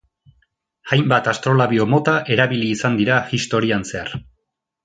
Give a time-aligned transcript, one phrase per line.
[0.95, 4.13] Hainbat astrolabio-mota erabili izan dira historian zehar.